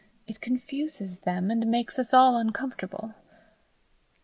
[0.25, 3.13] It confuses them, and makes us all uncomfortable."